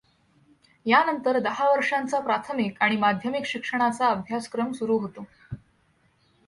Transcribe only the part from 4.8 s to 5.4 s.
सुरू होतो.